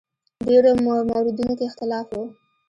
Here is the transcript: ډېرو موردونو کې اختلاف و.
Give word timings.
ډېرو 0.45 0.71
موردونو 1.09 1.53
کې 1.57 1.65
اختلاف 1.69 2.07
و. 2.17 2.21